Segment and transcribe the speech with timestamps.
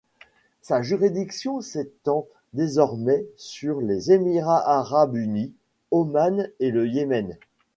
[0.63, 5.53] Sa juridiction s’étend désormais sur les Émirats arabes unis,
[5.91, 7.37] Oman et le Yémen.